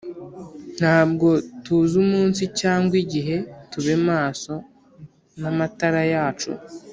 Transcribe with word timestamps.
Nta 0.77 0.99
bwo 1.11 1.29
tuz’ 1.63 1.91
umunsi 2.03 2.43
cyangw’ 2.59 2.91
igihe, 3.03 3.37
tube 3.71 3.93
maso 4.07 4.53
n 5.41 5.43
‘amatara 5.51 6.01
yacu 6.13 6.51